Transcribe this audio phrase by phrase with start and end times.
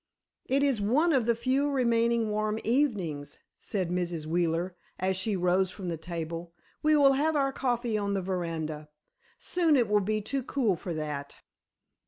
[0.47, 4.25] "It is one of the few remaining warm evenings," said Mrs.
[4.25, 8.89] Wheeler, as she rose from the table, "we will have our coffee on the veranda.
[9.37, 11.35] Soon it will be too cool for that."